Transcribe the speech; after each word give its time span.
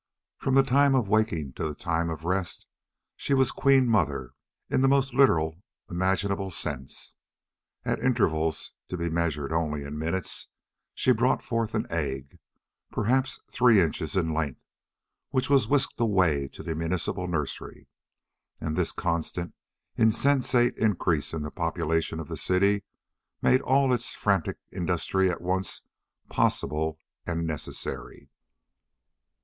From 0.39 0.55
the 0.55 0.63
time 0.63 0.95
of 0.95 1.07
waking 1.09 1.53
to 1.53 1.63
the 1.67 1.75
time 1.75 2.09
of 2.09 2.23
rest 2.23 2.65
she 3.15 3.35
was 3.35 3.51
queen 3.51 3.85
mother 3.87 4.33
in 4.67 4.81
the 4.81 4.87
most 4.87 5.13
literal 5.13 5.61
imaginable 5.91 6.49
sense. 6.49 7.13
At 7.85 7.99
intervals, 7.99 8.71
to 8.89 8.97
be 8.97 9.09
measured 9.11 9.53
only 9.53 9.83
in 9.83 9.99
minutes, 9.99 10.47
she 10.95 11.11
brought 11.11 11.43
forth 11.43 11.75
an 11.75 11.85
egg, 11.91 12.39
perhaps 12.91 13.39
three 13.51 13.79
inches 13.79 14.17
in 14.17 14.33
length, 14.33 14.59
which 15.29 15.51
was 15.51 15.67
whisked 15.67 15.99
away 15.99 16.47
to 16.47 16.63
the 16.63 16.73
municipal 16.73 17.27
nursery. 17.27 17.87
And 18.59 18.75
this 18.75 18.91
constant, 18.91 19.53
insensate 19.97 20.75
increase 20.77 21.31
in 21.31 21.43
the 21.43 21.51
population 21.51 22.19
of 22.19 22.27
the 22.27 22.37
city 22.37 22.85
made 23.39 23.61
all 23.61 23.93
its 23.93 24.15
frantic 24.15 24.57
industry 24.71 25.29
at 25.29 25.41
once 25.41 25.83
possible 26.27 26.97
and 27.27 27.45
necessary. 27.45 28.29